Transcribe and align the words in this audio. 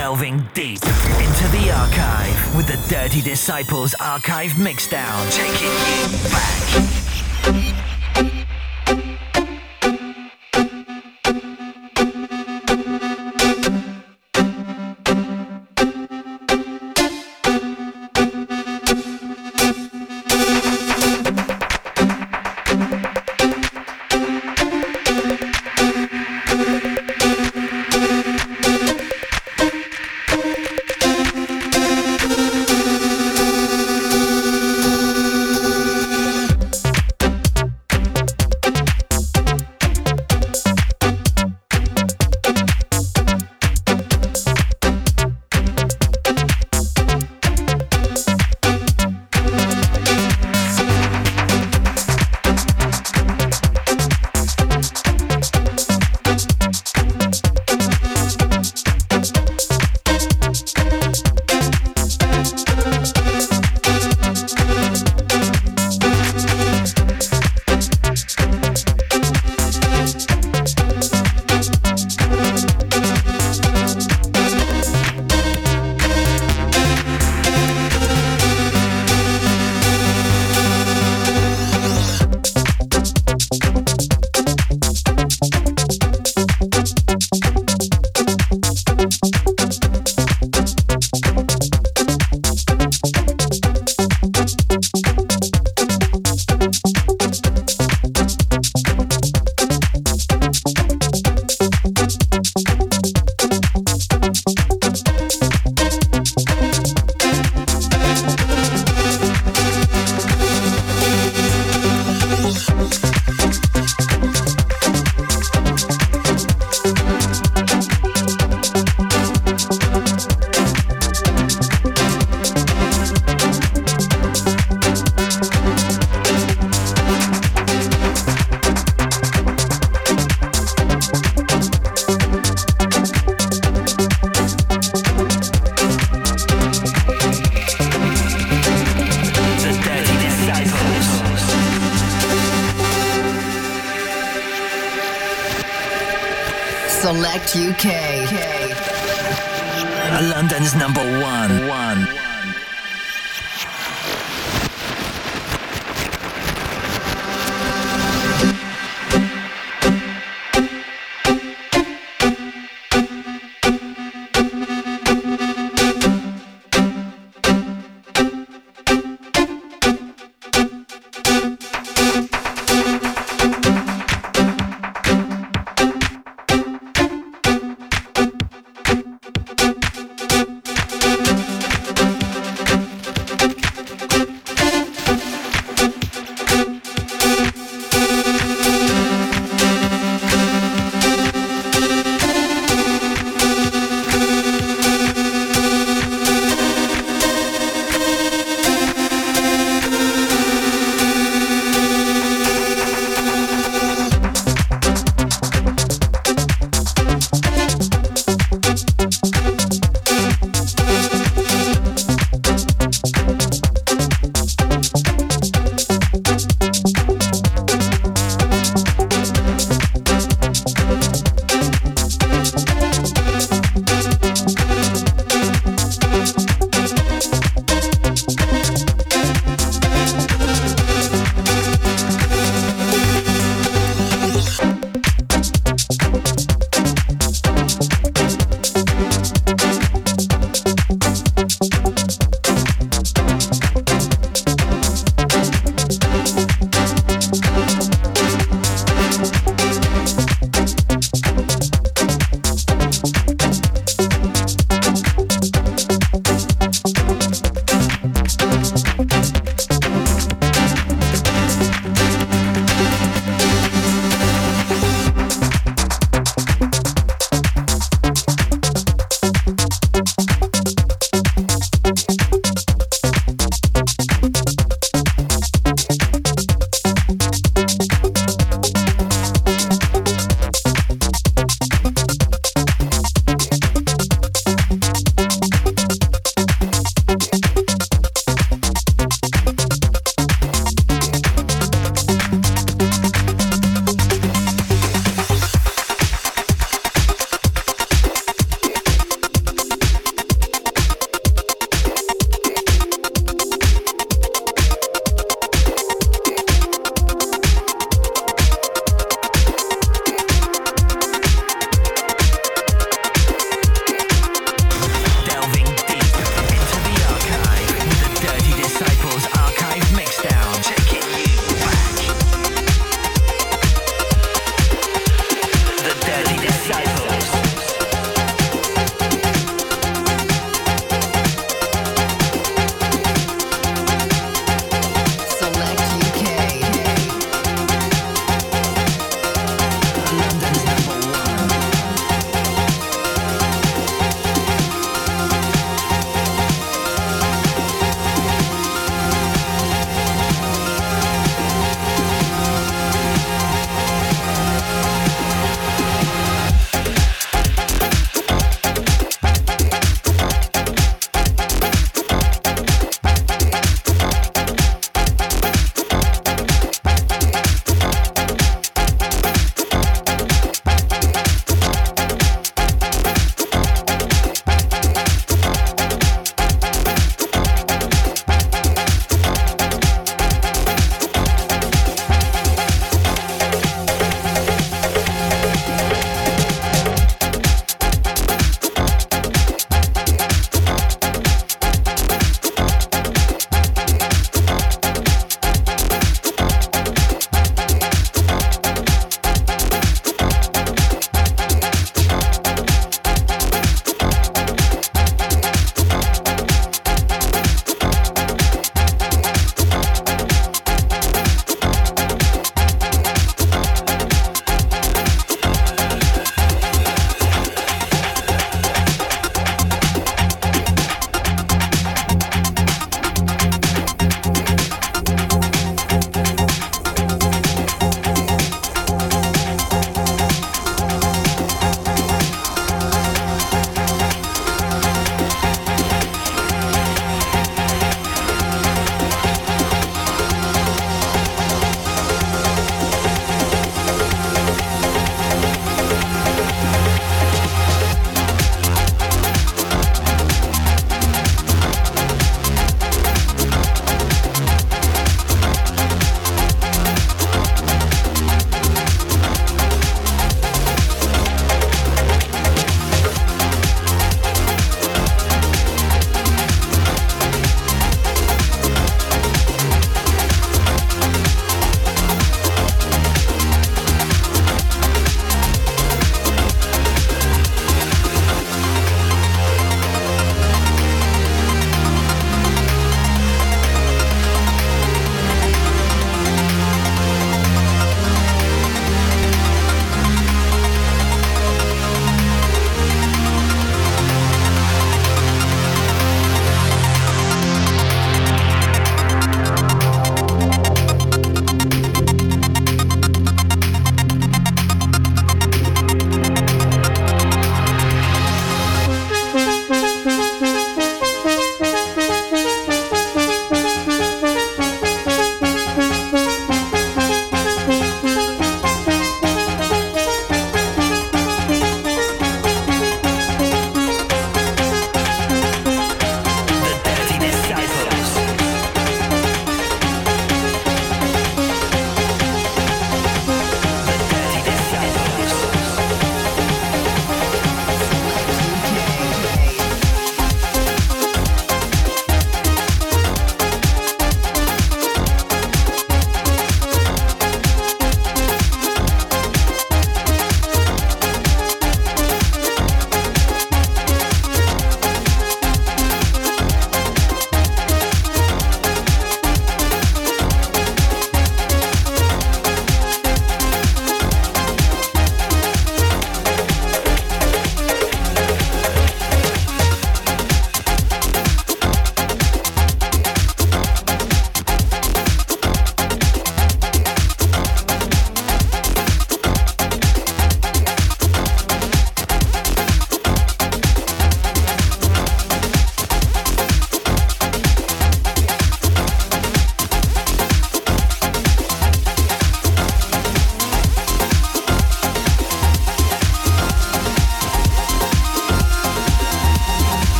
delving 0.00 0.38
deep 0.54 0.82
into 1.20 1.46
the 1.48 1.70
archive 1.70 2.56
with 2.56 2.66
the 2.66 2.78
Dirty 2.88 3.20
Disciples 3.20 3.94
Archive 4.00 4.52
Mixdown, 4.52 5.30
taking 5.30 5.68
you 5.68 6.30
back. 7.76 7.89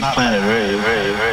Like 0.00 0.14
planet 0.14 0.44
Earth. 0.44 1.27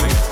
morning. 0.00 0.27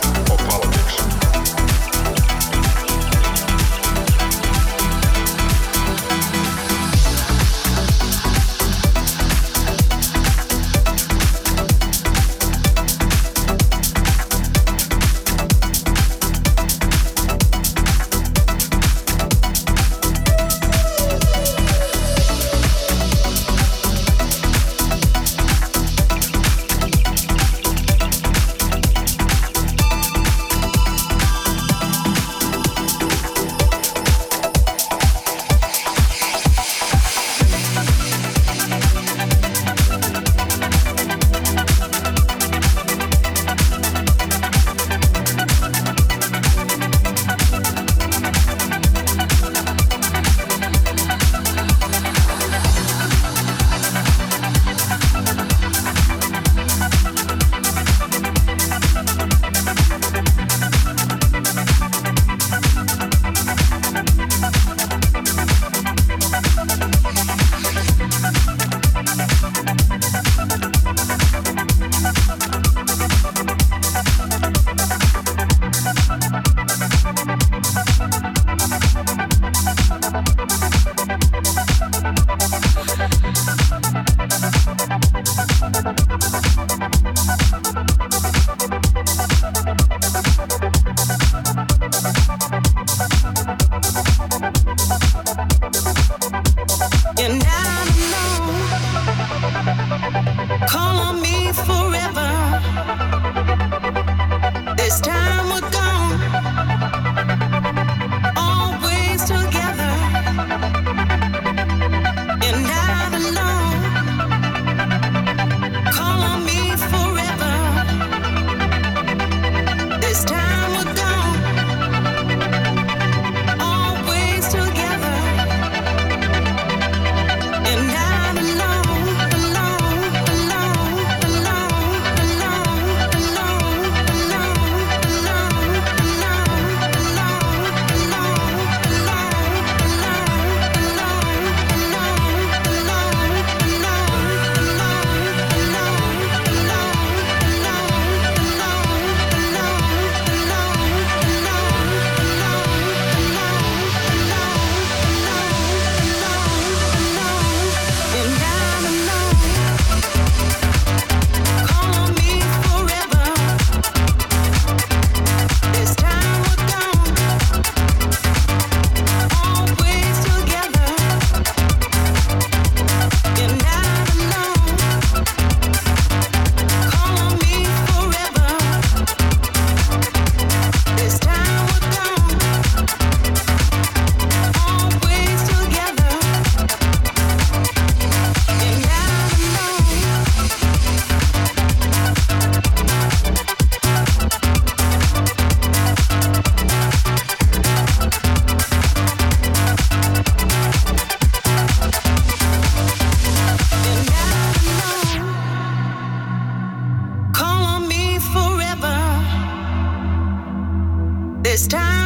this 211.57 211.66
time. 211.66 212.06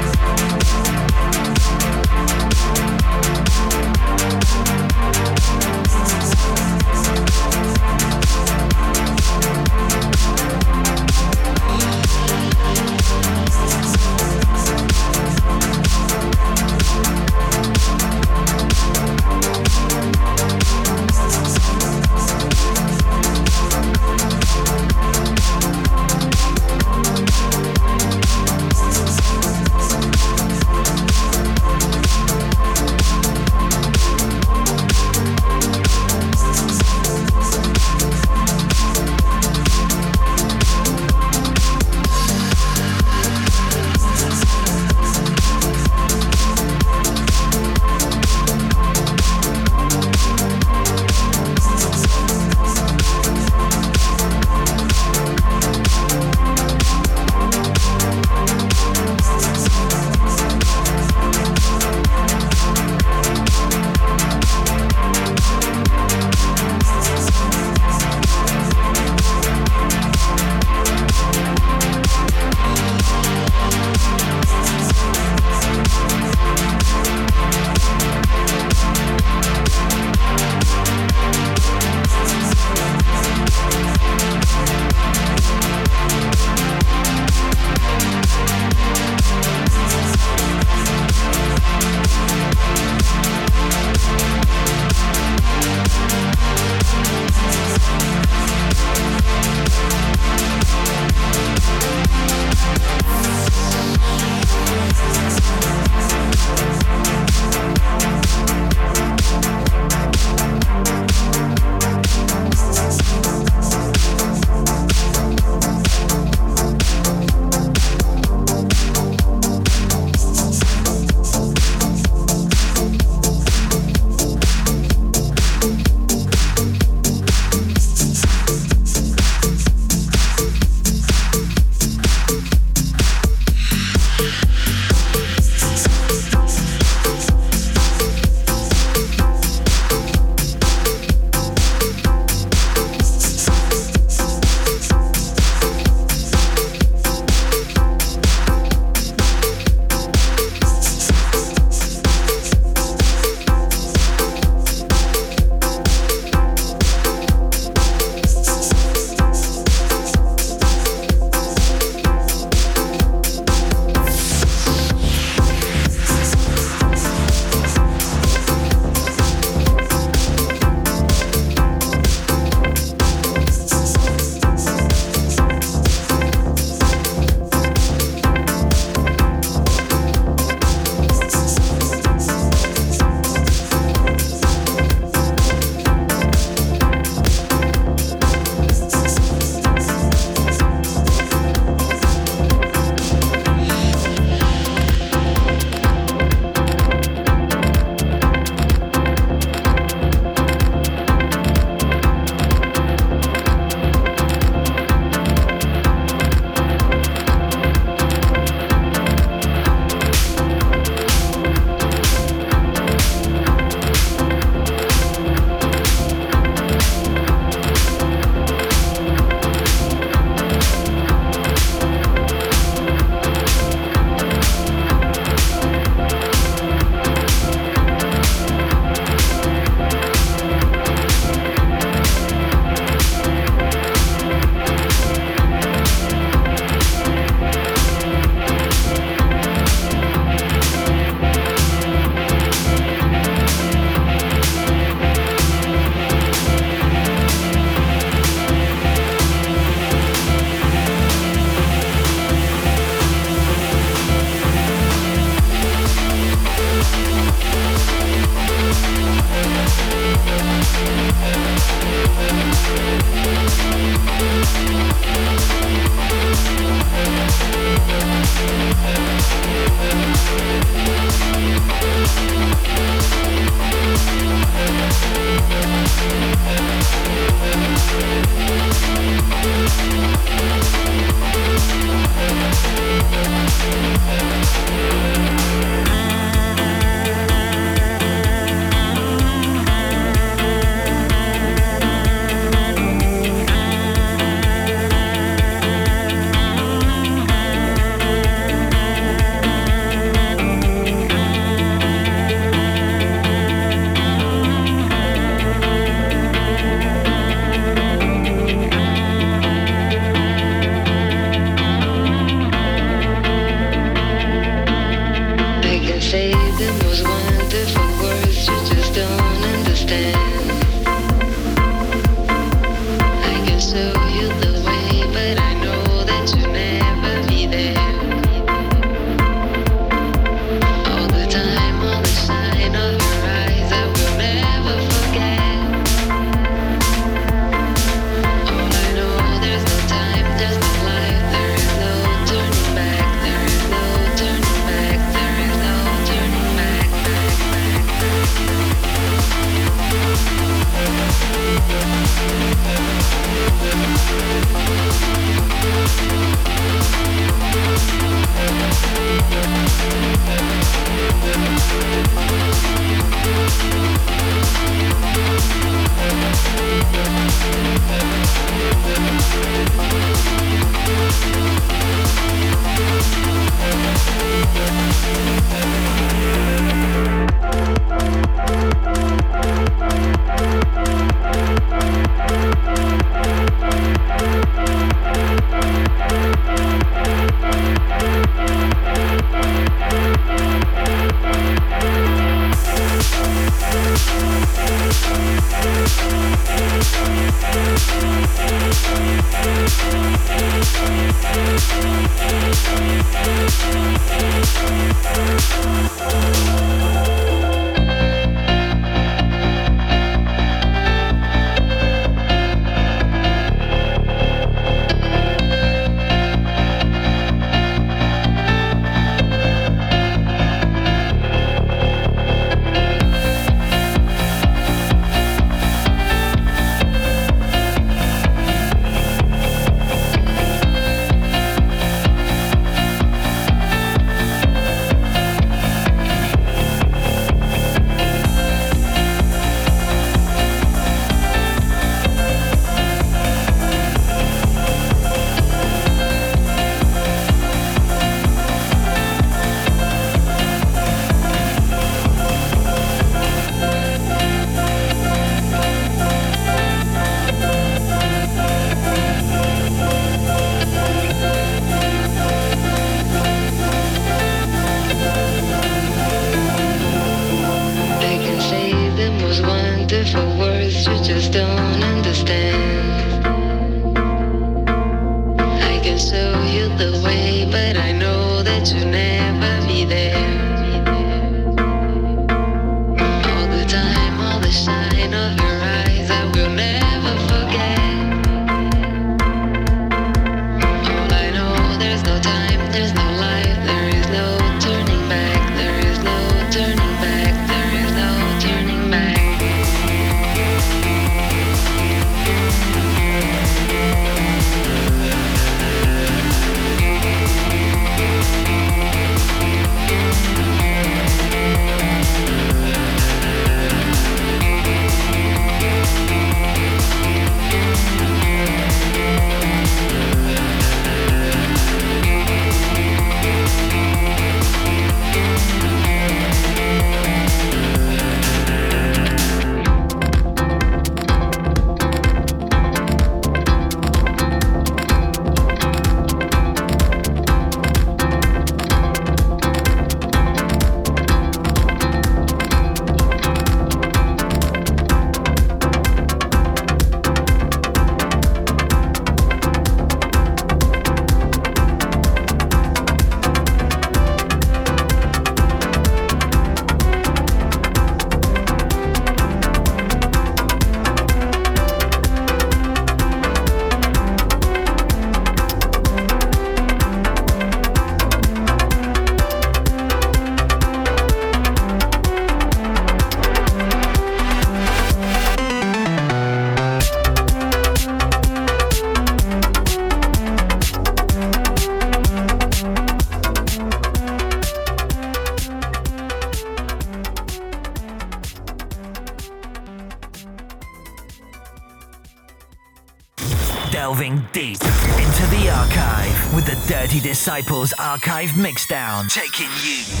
Disciples 597.41 597.73
Archive 597.79 598.29
Mixdown, 598.33 599.09
taking 599.09 599.49
you. 599.63 600.00